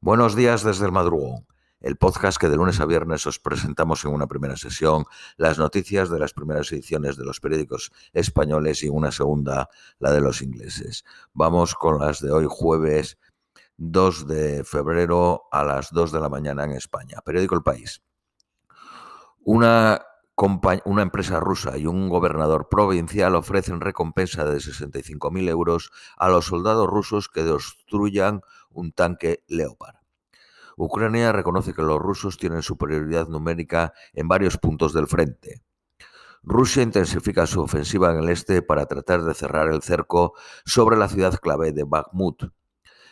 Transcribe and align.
Buenos 0.00 0.36
días 0.36 0.62
desde 0.62 0.86
el 0.86 0.92
madrugón, 0.92 1.48
el 1.80 1.96
podcast 1.96 2.38
que 2.38 2.48
de 2.48 2.56
lunes 2.56 2.78
a 2.78 2.86
viernes 2.86 3.26
os 3.26 3.40
presentamos 3.40 4.04
en 4.04 4.12
una 4.12 4.28
primera 4.28 4.56
sesión 4.56 5.06
las 5.36 5.58
noticias 5.58 6.08
de 6.08 6.20
las 6.20 6.32
primeras 6.32 6.70
ediciones 6.70 7.16
de 7.16 7.24
los 7.24 7.40
periódicos 7.40 7.90
españoles 8.12 8.84
y 8.84 8.88
una 8.88 9.10
segunda 9.10 9.68
la 9.98 10.12
de 10.12 10.20
los 10.20 10.40
ingleses. 10.40 11.04
Vamos 11.32 11.74
con 11.74 11.98
las 11.98 12.20
de 12.20 12.30
hoy 12.30 12.46
jueves 12.48 13.18
2 13.78 14.28
de 14.28 14.62
febrero 14.62 15.48
a 15.50 15.64
las 15.64 15.90
2 15.90 16.12
de 16.12 16.20
la 16.20 16.28
mañana 16.28 16.62
en 16.62 16.74
España. 16.74 17.18
Periódico 17.24 17.56
El 17.56 17.64
País. 17.64 18.00
Una 19.44 20.00
empresa 21.02 21.40
rusa 21.40 21.76
y 21.76 21.86
un 21.86 22.08
gobernador 22.08 22.68
provincial 22.68 23.34
ofrecen 23.34 23.80
recompensa 23.80 24.44
de 24.44 24.58
65.000 24.58 25.48
euros 25.48 25.90
a 26.16 26.28
los 26.28 26.44
soldados 26.46 26.86
rusos 26.86 27.28
que 27.28 27.42
destruyan 27.42 28.42
un 28.70 28.92
tanque 28.92 29.44
Leopard. 29.48 29.96
Ucrania 30.76 31.32
reconoce 31.32 31.74
que 31.74 31.82
los 31.82 31.98
rusos 31.98 32.36
tienen 32.36 32.62
superioridad 32.62 33.26
numérica 33.26 33.92
en 34.12 34.28
varios 34.28 34.58
puntos 34.58 34.92
del 34.92 35.08
frente. 35.08 35.62
Rusia 36.42 36.82
intensifica 36.82 37.46
su 37.46 37.60
ofensiva 37.60 38.12
en 38.12 38.18
el 38.18 38.28
este 38.28 38.62
para 38.62 38.86
tratar 38.86 39.22
de 39.22 39.34
cerrar 39.34 39.68
el 39.68 39.82
cerco 39.82 40.34
sobre 40.64 40.96
la 40.96 41.08
ciudad 41.08 41.38
clave 41.40 41.72
de 41.72 41.84
Bakhmut. 41.84 42.44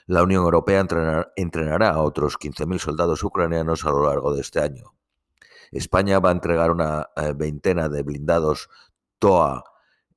La 0.07 0.23
Unión 0.23 0.45
Europea 0.45 0.87
entrenará 1.35 1.91
a 1.91 2.03
otros 2.03 2.39
15.000 2.39 2.79
soldados 2.79 3.25
ucranianos 3.25 3.85
a 3.85 3.91
lo 3.91 4.07
largo 4.07 4.33
de 4.33 4.41
este 4.41 4.61
año. 4.61 4.95
España 5.73 6.21
va 6.21 6.29
a 6.29 6.33
entregar 6.33 6.71
una 6.71 7.09
eh, 7.17 7.33
veintena 7.35 7.89
de 7.89 8.03
blindados 8.03 8.69
TOA 9.19 9.65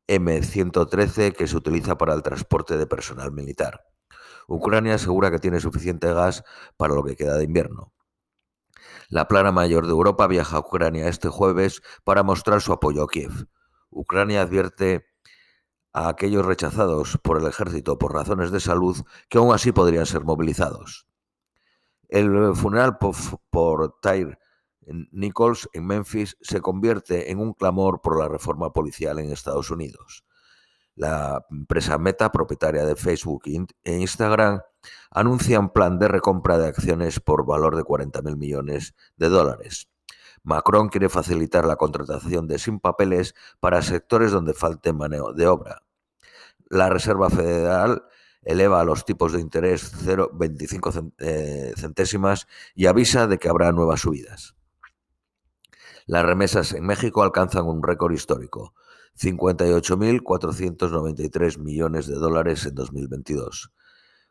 M113 0.08 1.34
que 1.34 1.48
se 1.48 1.58
utiliza 1.58 1.98
para 1.98 2.14
el 2.14 2.22
transporte 2.22 2.78
de 2.78 2.86
personal 2.86 3.32
militar. 3.32 3.84
Ucrania 4.50 4.96
asegura 4.96 5.30
que 5.30 5.38
tiene 5.38 5.60
suficiente 5.60 6.12
gas 6.12 6.44
para 6.76 6.96
lo 6.96 7.04
que 7.04 7.16
queda 7.16 7.38
de 7.38 7.44
invierno. 7.44 7.94
La 9.10 9.28
plana 9.28 9.52
mayor 9.52 9.86
de 9.86 9.92
Europa 9.92 10.28
viaja 10.28 10.58
a 10.58 10.60
Ucrania 10.60 11.08
este 11.08 11.30
jueves 11.30 11.82
para 12.04 12.24
mostrar 12.24 12.62
su 12.62 12.74
apoyo 12.74 13.04
a 13.04 13.08
Kiev. 13.08 13.48
Ucrania 13.92 14.42
advierte 14.42 15.06
a 15.94 16.10
aquellos 16.10 16.46
rechazados 16.46 17.20
por 17.22 17.40
el 17.40 17.48
ejército 17.48 18.00
por 18.00 18.14
razones 18.14 18.52
de 18.52 18.60
salud 18.60 18.98
que 19.30 19.38
aún 19.38 19.54
así 19.54 19.72
podrían 19.72 20.08
ser 20.08 20.24
movilizados. 20.24 21.08
El 22.08 22.56
funeral 22.56 22.98
por, 22.98 23.16
por 23.52 24.00
Nichols 25.12 25.70
en 25.74 25.86
Memphis 25.86 26.38
se 26.42 26.60
convierte 26.60 27.32
en 27.32 27.40
un 27.40 27.54
clamor 27.54 28.02
por 28.02 28.20
la 28.20 28.28
reforma 28.28 28.74
policial 28.74 29.20
en 29.20 29.32
Estados 29.32 29.70
Unidos. 29.70 30.24
La 31.00 31.46
empresa 31.50 31.98
Meta, 31.98 32.30
propietaria 32.30 32.84
de 32.84 32.98
Facebook 32.98 33.44
e 33.86 33.94
Instagram, 33.94 34.60
anuncia 35.12 35.58
un 35.58 35.70
plan 35.70 35.98
de 35.98 36.10
recompra 36.10 36.58
de 36.58 36.68
acciones 36.68 37.22
por 37.22 37.46
valor 37.46 37.78
de 37.78 37.84
40.000 37.84 38.36
millones 38.36 38.96
de 39.16 39.30
dólares. 39.30 39.88
Macron 40.44 40.90
quiere 40.90 41.08
facilitar 41.08 41.64
la 41.64 41.78
contratación 41.78 42.50
de 42.50 42.60
sin 42.60 42.82
papeles 42.82 43.34
para 43.62 43.82
sectores 43.82 44.34
donde 44.34 44.54
falte 44.54 44.92
mano 44.92 45.32
de 45.32 45.48
obra. 45.48 45.84
La 46.68 46.90
Reserva 46.90 47.30
Federal 47.30 48.04
eleva 48.42 48.84
los 48.84 49.06
tipos 49.06 49.32
de 49.32 49.40
interés 49.40 49.94
0,25 50.06 51.14
eh, 51.20 51.72
centésimas 51.78 52.46
y 52.76 52.88
avisa 52.88 53.26
de 53.26 53.38
que 53.38 53.48
habrá 53.48 53.72
nuevas 53.72 54.02
subidas. 54.02 54.58
Las 56.08 56.26
remesas 56.26 56.74
en 56.74 56.86
México 56.86 57.24
alcanzan 57.24 57.68
un 57.68 57.82
récord 57.82 58.12
histórico, 58.12 58.74
58.493 59.20 61.58
millones 61.58 62.08
de 62.08 62.16
dólares 62.16 62.66
en 62.66 62.76
2022. 62.76 63.74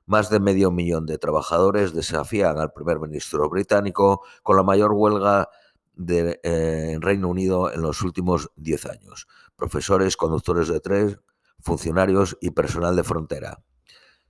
Más 0.07 0.31
de 0.31 0.41
medio 0.41 0.71
millón 0.71 1.05
de 1.05 1.19
trabajadores 1.19 1.93
desafían 1.93 2.57
al 2.59 2.73
primer 2.73 2.99
ministro 2.99 3.51
británico 3.51 4.23
con 4.43 4.57
la 4.57 4.63
mayor 4.63 4.93
huelga 4.93 5.51
de, 5.95 6.41
eh, 6.43 6.93
en 6.93 7.03
Reino 7.03 7.29
Unido 7.29 7.71
en 7.71 7.83
los 7.83 8.01
últimos 8.01 8.51
10 8.57 8.87
años. 8.87 9.29
Profesores, 9.57 10.17
conductores 10.17 10.69
de 10.69 10.81
tren, 10.81 11.21
funcionarios 11.61 12.39
y 12.41 12.53
personal 12.53 12.97
de 12.97 13.05
frontera 13.05 13.63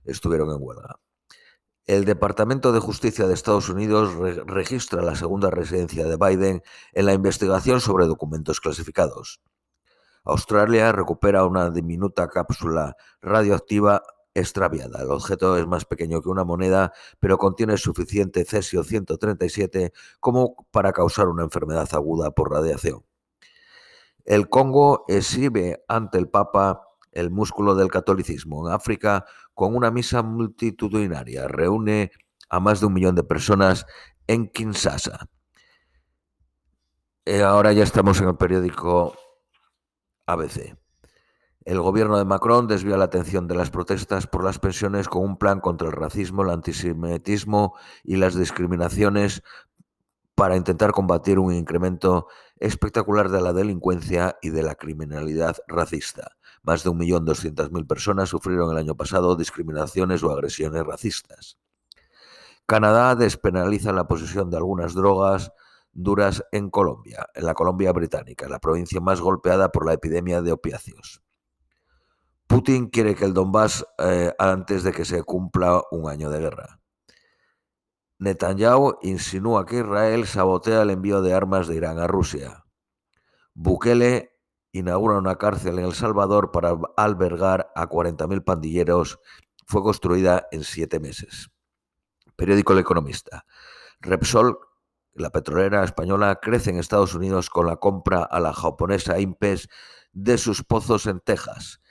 estuvieron 0.03 0.49
en 0.49 0.57
huelga. 0.59 0.99
El 1.85 2.05
Departamento 2.05 2.71
de 2.71 2.79
Justicia 2.79 3.27
de 3.27 3.33
Estados 3.33 3.69
Unidos 3.69 4.13
registra 4.45 5.01
la 5.01 5.15
segunda 5.15 5.49
residencia 5.49 6.05
de 6.05 6.17
Biden 6.17 6.61
en 6.93 7.05
la 7.05 7.13
investigación 7.13 7.81
sobre 7.81 8.05
documentos 8.05 8.59
clasificados. 8.59 9.41
Australia 10.25 10.91
recupera 10.91 11.45
una 11.45 11.69
diminuta 11.69 12.27
cápsula 12.27 12.95
radioactiva 13.21 14.03
extraviada. 14.33 15.01
El 15.01 15.11
objeto 15.11 15.57
es 15.57 15.67
más 15.67 15.85
pequeño 15.85 16.21
que 16.21 16.29
una 16.29 16.43
moneda, 16.43 16.93
pero 17.19 17.37
contiene 17.37 17.77
suficiente 17.77 18.45
cesio 18.45 18.83
137 18.83 19.91
como 20.19 20.55
para 20.71 20.93
causar 20.93 21.27
una 21.27 21.43
enfermedad 21.43 21.87
aguda 21.93 22.31
por 22.31 22.51
radiación. 22.51 23.03
El 24.25 24.49
Congo 24.49 25.05
exhibe 25.07 25.83
ante 25.87 26.17
el 26.17 26.29
Papa 26.29 26.81
el 27.11 27.31
músculo 27.31 27.75
del 27.75 27.89
catolicismo 27.89 28.67
en 28.67 28.73
África 28.73 29.25
con 29.53 29.75
una 29.75 29.91
misa 29.91 30.21
multitudinaria. 30.21 31.47
Reúne 31.47 32.11
a 32.49 32.59
más 32.59 32.79
de 32.79 32.85
un 32.85 32.93
millón 32.93 33.15
de 33.15 33.23
personas 33.23 33.85
en 34.27 34.47
Kinshasa. 34.47 35.27
Eh, 37.25 37.41
ahora 37.41 37.73
ya 37.73 37.83
estamos 37.83 38.21
en 38.21 38.27
el 38.29 38.37
periódico 38.37 39.15
ABC. 40.31 40.77
El 41.65 41.81
gobierno 41.81 42.17
de 42.17 42.25
Macron 42.25 42.67
desvía 42.67 42.97
la 42.97 43.05
atención 43.05 43.47
de 43.47 43.55
las 43.55 43.69
protestas 43.69 44.27
por 44.27 44.43
las 44.43 44.59
pensiones 44.59 45.07
con 45.07 45.23
un 45.23 45.37
plan 45.37 45.59
contra 45.59 45.87
el 45.87 45.93
racismo, 45.93 46.43
el 46.43 46.49
antisemitismo 46.49 47.75
y 48.03 48.15
las 48.15 48.35
discriminaciones 48.35 49.43
para 50.35 50.55
intentar 50.55 50.93
combatir 50.93 51.37
un 51.37 51.53
incremento 51.53 52.27
espectacular 52.57 53.29
de 53.29 53.41
la 53.41 53.51
delincuencia 53.51 54.37
y 54.41 54.51
de 54.51 54.63
la 54.63 54.75
criminalidad 54.75 55.57
racista. 55.67 56.37
Más 56.63 56.83
de 56.83 56.91
1.200.000 56.91 57.87
personas 57.87 58.29
sufrieron 58.29 58.71
el 58.71 58.77
año 58.77 58.95
pasado 58.95 59.35
discriminaciones 59.35 60.23
o 60.23 60.31
agresiones 60.31 60.83
racistas. 60.85 61.57
Canadá 62.65 63.15
despenaliza 63.15 63.91
la 63.91 64.07
posesión 64.07 64.49
de 64.49 64.57
algunas 64.57 64.93
drogas 64.93 65.51
duras 66.01 66.43
en 66.51 66.69
Colombia, 66.69 67.27
en 67.35 67.45
la 67.45 67.53
Colombia 67.53 67.91
británica, 67.91 68.47
la 68.47 68.59
provincia 68.59 69.01
más 69.01 69.19
golpeada 69.19 69.69
por 69.69 69.85
la 69.85 69.93
epidemia 69.93 70.41
de 70.41 70.53
opiáceos. 70.53 71.21
Putin 72.47 72.89
quiere 72.89 73.15
que 73.15 73.25
el 73.25 73.33
Donbass 73.33 73.85
eh, 73.99 74.33
antes 74.39 74.83
de 74.83 74.91
que 74.91 75.05
se 75.05 75.23
cumpla 75.23 75.83
un 75.91 76.09
año 76.09 76.29
de 76.29 76.39
guerra. 76.39 76.79
Netanyahu 78.17 78.97
insinúa 79.01 79.65
que 79.65 79.79
Israel 79.79 80.25
sabotea 80.25 80.81
el 80.81 80.89
envío 80.89 81.21
de 81.21 81.33
armas 81.33 81.67
de 81.67 81.75
Irán 81.75 81.99
a 81.99 82.07
Rusia. 82.07 82.65
Bukele 83.53 84.31
inaugura 84.71 85.17
una 85.17 85.35
cárcel 85.35 85.79
en 85.79 85.85
El 85.85 85.93
Salvador 85.93 86.51
para 86.51 86.77
albergar 86.97 87.71
a 87.75 87.87
40.000 87.87 88.43
pandilleros. 88.43 89.19
Fue 89.67 89.83
construida 89.83 90.47
en 90.51 90.63
siete 90.63 90.99
meses. 90.99 91.49
Periódico 92.35 92.73
El 92.73 92.79
Economista. 92.79 93.45
Repsol, 94.01 94.57
la 95.13 95.29
petrolera 95.31 95.83
española, 95.83 96.39
crece 96.41 96.69
en 96.69 96.77
Estados 96.77 97.13
Unidos 97.13 97.49
con 97.49 97.67
la 97.67 97.77
compra 97.77 98.23
a 98.23 98.39
la 98.39 98.53
japonesa 98.53 99.19
Impes 99.19 99.69
de 100.13 100.37
sus 100.37 100.63
pozos 100.63 101.05
en 101.05 101.19
Texas, 101.19 101.81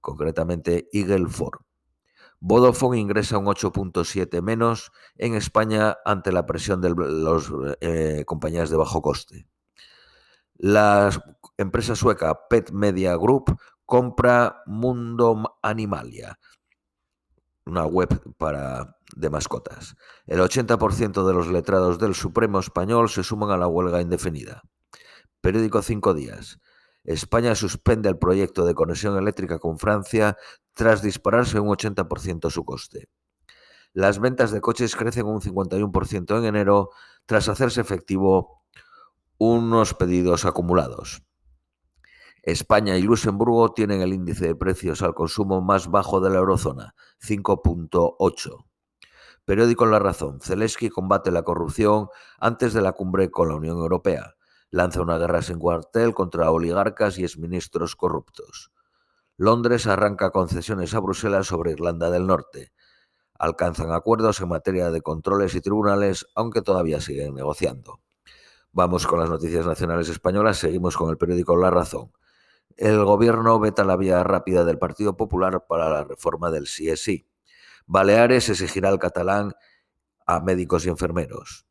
concretamente 0.00 0.88
Eagle 0.92 1.28
Ford. 1.28 1.60
Vodafone 2.40 2.98
ingresa 2.98 3.38
un 3.38 3.46
8.7 3.46 4.42
menos 4.42 4.92
en 5.16 5.34
España 5.34 5.96
ante 6.04 6.30
la 6.30 6.44
presión 6.44 6.80
de 6.82 6.94
las 6.94 7.50
eh, 7.80 8.24
compañías 8.26 8.68
de 8.68 8.76
bajo 8.76 9.00
coste. 9.00 9.46
La 10.56 11.10
empresa 11.56 11.96
sueca 11.96 12.46
Pet 12.48 12.70
Media 12.70 13.16
Group 13.16 13.58
compra 13.86 14.62
Mundo 14.66 15.58
Animalia, 15.62 16.38
una 17.66 17.86
web 17.86 18.08
para, 18.36 18.96
de 19.16 19.30
mascotas. 19.30 19.96
El 20.26 20.40
80% 20.40 21.26
de 21.26 21.34
los 21.34 21.48
letrados 21.48 21.98
del 21.98 22.14
Supremo 22.14 22.60
español 22.60 23.08
se 23.08 23.22
suman 23.22 23.50
a 23.50 23.56
la 23.56 23.68
huelga 23.68 24.00
indefinida. 24.00 24.62
Periódico 25.40 25.82
Cinco 25.82 26.14
Días. 26.14 26.58
España 27.04 27.54
suspende 27.54 28.08
el 28.08 28.18
proyecto 28.18 28.64
de 28.64 28.74
conexión 28.74 29.18
eléctrica 29.18 29.58
con 29.58 29.78
Francia 29.78 30.36
tras 30.72 31.02
dispararse 31.02 31.60
un 31.60 31.68
80% 31.68 32.50
su 32.50 32.64
coste. 32.64 33.08
Las 33.92 34.18
ventas 34.18 34.50
de 34.50 34.60
coches 34.60 34.96
crecen 34.96 35.26
un 35.26 35.40
51% 35.40 36.38
en 36.38 36.44
enero 36.44 36.90
tras 37.26 37.48
hacerse 37.48 37.80
efectivo 37.80 38.64
unos 39.36 39.94
pedidos 39.94 40.44
acumulados. 40.46 41.23
España 42.46 42.98
y 42.98 43.02
Luxemburgo 43.02 43.72
tienen 43.72 44.02
el 44.02 44.12
índice 44.12 44.48
de 44.48 44.54
precios 44.54 45.00
al 45.00 45.14
consumo 45.14 45.62
más 45.62 45.90
bajo 45.90 46.20
de 46.20 46.28
la 46.28 46.40
eurozona, 46.40 46.94
5.8. 47.26 48.66
Periódico 49.46 49.86
La 49.86 49.98
Razón. 49.98 50.40
Zelensky 50.42 50.90
combate 50.90 51.30
la 51.30 51.42
corrupción 51.42 52.08
antes 52.38 52.74
de 52.74 52.82
la 52.82 52.92
cumbre 52.92 53.30
con 53.30 53.48
la 53.48 53.54
Unión 53.54 53.78
Europea. 53.78 54.34
Lanza 54.68 55.00
una 55.00 55.16
guerra 55.16 55.40
sin 55.40 55.58
cuartel 55.58 56.12
contra 56.12 56.50
oligarcas 56.50 57.18
y 57.18 57.24
exministros 57.24 57.96
corruptos. 57.96 58.72
Londres 59.38 59.86
arranca 59.86 60.30
concesiones 60.30 60.92
a 60.92 61.00
Bruselas 61.00 61.46
sobre 61.46 61.72
Irlanda 61.72 62.10
del 62.10 62.26
Norte. 62.26 62.72
alcanzan 63.38 63.90
acuerdos 63.90 64.40
en 64.42 64.48
materia 64.50 64.90
de 64.90 65.00
controles 65.00 65.54
y 65.54 65.62
tribunales, 65.62 66.26
aunque 66.34 66.60
todavía 66.60 67.00
siguen 67.00 67.34
negociando. 67.34 68.00
Vamos 68.70 69.06
con 69.06 69.18
las 69.18 69.30
noticias 69.30 69.64
nacionales 69.64 70.10
españolas, 70.10 70.58
seguimos 70.58 70.96
con 70.98 71.08
el 71.08 71.16
periódico 71.16 71.56
La 71.56 71.70
Razón. 71.70 72.12
El 72.76 73.04
gobierno 73.04 73.60
veta 73.60 73.84
la 73.84 73.96
vía 73.96 74.24
rápida 74.24 74.64
del 74.64 74.78
Partido 74.78 75.16
Popular 75.16 75.64
para 75.68 75.88
la 75.88 76.02
reforma 76.02 76.50
del 76.50 76.64
CSI. 76.64 77.28
Baleares 77.86 78.48
exigirá 78.48 78.88
al 78.88 78.98
catalán 78.98 79.52
a 80.26 80.40
médicos 80.40 80.84
y 80.84 80.88
enfermeros. 80.88 81.66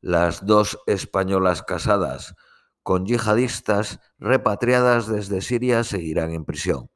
Las 0.00 0.46
dos 0.46 0.78
españolas 0.86 1.62
casadas 1.62 2.34
con 2.82 3.04
yihadistas 3.04 4.00
repatriadas 4.18 5.06
desde 5.06 5.42
Siria 5.42 5.84
seguirán 5.84 6.30
en 6.30 6.46
prisión. 6.46 6.90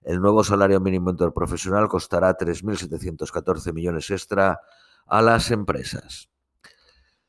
El 0.00 0.20
nuevo 0.20 0.42
salario 0.42 0.80
mínimo 0.80 1.10
interprofesional 1.10 1.88
costará 1.88 2.38
3.714 2.38 3.74
millones 3.74 4.08
extra 4.10 4.60
a 5.06 5.20
las 5.20 5.50
empresas. 5.50 6.30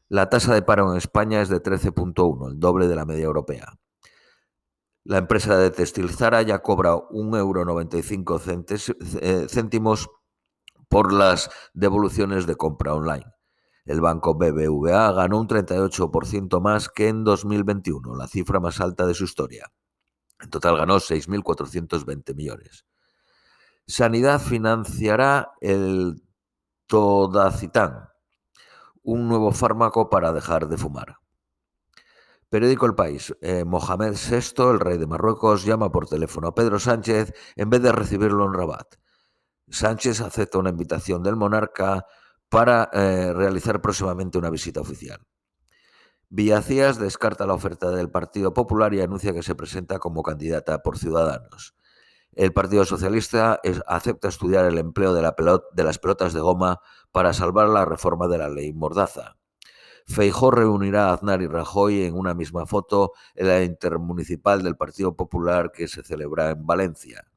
La 0.08 0.30
tasa 0.30 0.54
de 0.54 0.62
paro 0.62 0.90
en 0.92 0.98
España 0.98 1.42
es 1.42 1.50
de 1.50 1.62
13.1, 1.62 2.52
el 2.52 2.60
doble 2.60 2.88
de 2.88 2.96
la 2.96 3.06
media 3.06 3.26
europea. 3.26 3.78
La 5.04 5.18
empresa 5.18 5.58
de 5.58 5.72
textil 5.72 6.10
Zara 6.10 6.42
ya 6.42 6.60
cobra 6.60 6.94
1,95 6.96 7.38
euro 7.38 9.20
eh, 9.22 9.48
céntimos 9.50 10.10
por 10.90 11.14
las 11.14 11.50
devoluciones 11.74 12.46
de 12.46 12.56
compra 12.56 12.94
online. 12.94 13.26
El 13.86 14.02
banco 14.02 14.36
BBVA 14.36 15.12
ganó 15.14 15.40
un 15.40 15.48
38% 15.48 16.62
más 16.62 16.90
que 16.90 17.08
en 17.08 17.24
2021, 17.24 18.16
la 18.16 18.28
cifra 18.28 18.60
más 18.60 18.82
alta 18.82 19.08
de 19.08 19.14
su 19.14 19.24
historia. 19.24 19.72
En 20.40 20.50
total 20.50 20.78
ganó 20.78 20.98
6.420 20.98 22.36
millones. 22.36 22.86
Sanidad 23.88 24.40
financiará 24.40 25.54
el 25.62 26.22
Todacitán, 26.86 28.10
un 29.04 29.28
nuevo 29.28 29.52
fármaco 29.52 30.10
para 30.10 30.32
dejar 30.34 30.68
de 30.68 30.78
fumar. 30.78 31.18
Periódico 32.50 32.88
El 32.88 32.96
País. 32.96 33.36
Eh, 33.42 33.64
Mohamed 33.64 34.14
VI, 34.14 34.72
el 34.72 34.80
rey 34.80 34.98
de 34.98 35.06
Marruecos, 35.06 35.66
llama 35.66 35.92
por 35.92 36.08
teléfono 36.08 36.48
a 36.48 36.56
Pedro 36.56 36.80
Sánchez 36.80 37.32
en 37.56 37.70
vez 37.70 37.82
de 37.82 37.92
recibirlo 37.92 38.46
en 38.46 38.54
Rabat. 38.54 38.96
Sánchez 39.68 40.22
acepta 40.22 40.58
una 40.58 40.72
invitación 40.72 41.22
del 41.22 41.36
monarca 41.36 42.06
para 42.50 42.90
eh, 42.92 43.32
realizar 43.34 43.82
próximamente 43.82 44.40
una 44.40 44.50
visita 44.50 44.82
oficial. 44.82 45.20
Villacías 46.30 47.00
descarta 47.00 47.46
la 47.46 47.54
oferta 47.54 47.92
del 47.92 48.10
Partido 48.10 48.54
Popular 48.54 48.94
y 48.94 49.02
anuncia 49.02 49.34
que 49.34 49.44
se 49.44 49.56
presenta 49.56 50.00
como 50.00 50.24
candidata 50.24 50.80
por 50.80 50.98
Ciudadanos. 50.98 51.76
El 52.34 52.54
Partido 52.54 52.86
Socialista 52.86 53.60
acepta 53.88 54.28
estudiar 54.28 54.66
el 54.66 54.78
empleo 54.78 55.14
de, 55.14 55.22
de 55.74 55.84
las 55.84 56.00
pelotas 56.00 56.34
de 56.34 56.40
goma 56.40 56.82
para 57.12 57.34
salvar 57.34 57.70
la 57.70 57.86
reforma 57.86 58.28
de 58.28 58.38
la 58.38 58.50
ley 58.50 58.74
Mordaza. 58.74 59.39
Feijó 60.10 60.50
reunirá 60.50 61.10
a 61.10 61.14
Aznar 61.14 61.44
y 61.44 61.48
Rajoy 61.48 62.02
en 62.02 62.18
una 62.18 62.34
misma 62.34 62.66
foto 62.66 63.14
en 63.36 63.48
la 63.48 63.64
intermunicipal 63.64 64.64
del 64.64 64.76
Partido 64.76 65.16
Popular 65.16 65.72
que 65.72 65.88
se 65.88 66.02
celebra 66.02 66.50
en 66.50 66.66
Valencia. 66.66 67.28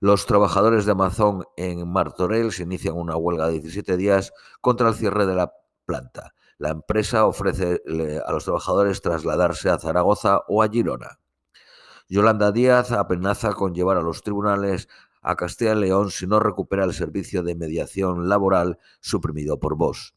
Los 0.00 0.24
trabajadores 0.24 0.86
de 0.86 0.92
Amazon 0.92 1.44
en 1.54 1.86
Martorell 1.86 2.50
se 2.50 2.62
inician 2.62 2.94
una 2.94 3.16
huelga 3.16 3.48
de 3.48 3.60
17 3.60 3.98
días 3.98 4.32
contra 4.62 4.88
el 4.88 4.94
cierre 4.94 5.26
de 5.26 5.34
la 5.34 5.52
planta. 5.84 6.34
La 6.56 6.70
empresa 6.70 7.26
ofrece 7.26 7.82
a 8.26 8.32
los 8.32 8.44
trabajadores 8.44 9.02
trasladarse 9.02 9.68
a 9.68 9.78
Zaragoza 9.78 10.40
o 10.48 10.62
a 10.62 10.68
Girona. 10.70 11.18
Yolanda 12.08 12.52
Díaz 12.52 12.90
amenaza 12.92 13.52
con 13.52 13.74
llevar 13.74 13.98
a 13.98 14.02
los 14.02 14.22
tribunales 14.22 14.88
a 15.20 15.36
Castilla 15.36 15.74
y 15.74 15.80
León 15.80 16.10
si 16.10 16.26
no 16.26 16.40
recupera 16.40 16.84
el 16.84 16.94
servicio 16.94 17.42
de 17.42 17.54
mediación 17.54 18.30
laboral 18.30 18.78
suprimido 19.00 19.60
por 19.60 19.76
Vox. 19.76 20.14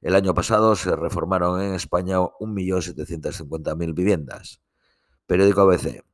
El 0.00 0.14
año 0.14 0.34
pasado 0.34 0.76
se 0.76 0.94
reformaron 0.94 1.60
en 1.62 1.74
España 1.74 2.18
1.750.000 2.18 3.94
viviendas. 3.94 4.60
Periódico 5.26 5.62
ABC. 5.62 6.04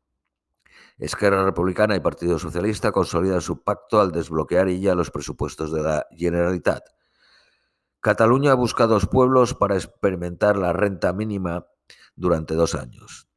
Esquerra 0.99 1.45
Republicana 1.45 1.97
y 1.97 2.01
Partido 2.01 2.39
Socialista 2.39 2.93
consolidan 2.93 3.41
su 3.41 3.63
pacto 3.63 4.01
al 4.01 4.13
desbloquear 4.13 4.69
ya 4.69 4.95
los 4.95 5.11
presupuestos 5.11 5.73
de 5.73 5.83
la 5.83 6.07
Generalitat. 6.11 6.83
Cataluña 8.01 8.55
busca 8.55 8.87
dos 8.87 9.07
pueblos 9.07 9.55
para 9.55 9.77
experimentar 9.77 10.57
la 10.57 10.73
renta 10.73 11.13
mínima 11.13 11.67
durante 12.17 12.55
dos 12.55 12.75
años. 12.75 13.29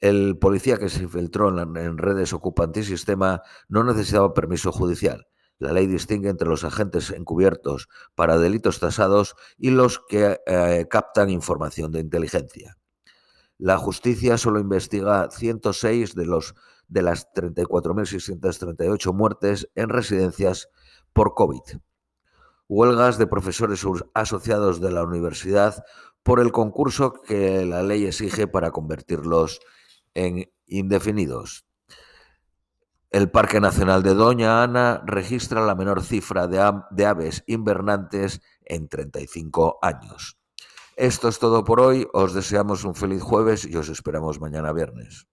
El 0.00 0.38
policía 0.38 0.76
que 0.76 0.90
se 0.90 1.02
infiltró 1.02 1.48
en, 1.48 1.98
redes 1.98 2.32
Ocupa 2.32 2.64
Antisistema 2.64 3.42
no 3.68 3.84
necesitaba 3.84 4.34
permiso 4.34 4.72
judicial. 4.72 5.26
La 5.58 5.72
ley 5.72 5.86
distingue 5.86 6.28
entre 6.28 6.48
los 6.48 6.64
agentes 6.64 7.10
encubiertos 7.10 7.88
para 8.14 8.38
delitos 8.38 8.80
tasados 8.80 9.36
y 9.56 9.70
los 9.70 10.00
que 10.08 10.40
eh, 10.46 10.86
captan 10.90 11.30
información 11.30 11.92
de 11.92 12.00
inteligencia. 12.00 12.76
La 13.58 13.78
justicia 13.78 14.36
solo 14.36 14.58
investiga 14.58 15.30
106 15.30 16.14
de, 16.14 16.26
los, 16.26 16.54
de 16.88 17.02
las 17.02 17.32
34.638 17.32 19.14
muertes 19.14 19.70
en 19.76 19.88
residencias 19.90 20.68
por 21.12 21.34
COVID. 21.34 21.62
Huelgas 22.66 23.18
de 23.18 23.26
profesores 23.28 23.86
asociados 24.14 24.80
de 24.80 24.90
la 24.90 25.04
universidad 25.04 25.84
por 26.24 26.40
el 26.40 26.50
concurso 26.50 27.12
que 27.12 27.64
la 27.64 27.82
ley 27.82 28.06
exige 28.06 28.48
para 28.48 28.72
convertirlos 28.72 29.60
en 30.14 30.50
indefinidos. 30.66 31.64
El 33.14 33.30
Parque 33.30 33.60
Nacional 33.60 34.02
de 34.02 34.12
Doña 34.12 34.64
Ana 34.64 35.00
registra 35.06 35.64
la 35.64 35.76
menor 35.76 36.02
cifra 36.02 36.48
de, 36.48 36.58
aves 37.06 37.44
invernantes 37.46 38.40
en 38.64 38.88
35 38.88 39.78
años. 39.82 40.36
Esto 40.96 41.28
es 41.28 41.38
todo 41.38 41.62
por 41.62 41.78
hoy. 41.78 42.08
Os 42.12 42.34
deseamos 42.34 42.82
un 42.82 42.96
feliz 42.96 43.22
jueves 43.22 43.66
y 43.66 43.76
os 43.76 43.88
esperamos 43.88 44.40
mañana 44.40 44.72
viernes. 44.72 45.28